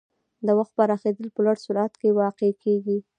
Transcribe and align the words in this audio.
د 0.45 0.47
وخت 0.57 0.73
پراخېدل 0.77 1.27
په 1.35 1.39
لوړ 1.45 1.57
سرعت 1.65 1.93
کې 2.01 2.17
واقع 2.21 2.49
کېږي. 2.63 2.97